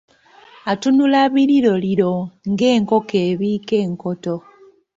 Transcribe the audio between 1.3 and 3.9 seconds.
biriroliro, ng’enkoko ebiika